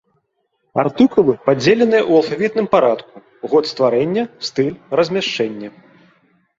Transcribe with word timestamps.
Артыкулы 0.83 1.35
падзеленыя 1.49 2.01
ў 2.09 2.11
алфавітным 2.23 2.67
парадку, 2.73 3.15
год 3.55 3.63
стварэння, 3.75 4.23
стыль, 4.53 4.77
размяшчэнне. 5.01 5.67